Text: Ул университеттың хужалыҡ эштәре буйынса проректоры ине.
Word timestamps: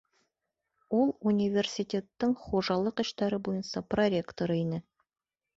Ул 0.99 1.11
университеттың 1.31 2.33
хужалыҡ 2.45 3.05
эштәре 3.05 3.41
буйынса 3.49 3.85
проректоры 3.95 4.61
ине. 4.67 4.85